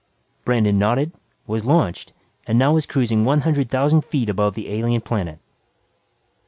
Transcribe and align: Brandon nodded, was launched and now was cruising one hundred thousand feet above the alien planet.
Brandon 0.43 0.79
nodded, 0.79 1.11
was 1.45 1.63
launched 1.63 2.11
and 2.47 2.57
now 2.57 2.73
was 2.73 2.87
cruising 2.87 3.23
one 3.23 3.41
hundred 3.41 3.69
thousand 3.69 4.01
feet 4.03 4.29
above 4.29 4.55
the 4.55 4.67
alien 4.67 5.01
planet. 5.01 5.37